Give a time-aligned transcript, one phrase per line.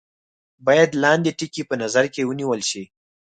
[0.65, 2.83] باید لاندې ټکي په نظر کې ونیول شي.